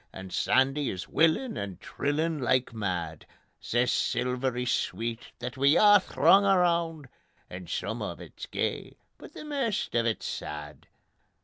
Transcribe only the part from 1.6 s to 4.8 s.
trillin' like mad; Sae silvery